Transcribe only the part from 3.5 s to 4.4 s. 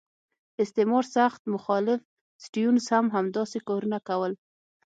کارونه کول.